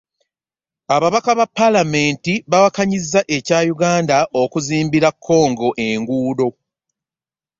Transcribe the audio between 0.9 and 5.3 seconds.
Ababaka ba Paalamenti bawakanyizza ekya Uganda okuzimbira